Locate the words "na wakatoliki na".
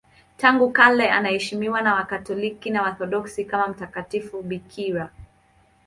1.81-2.81